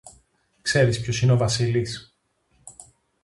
Ξέρεις 0.61 0.99
ποιος 1.01 1.21
είναι 1.21 1.31
ο 1.31 1.37
Βασίλης; 1.37 2.13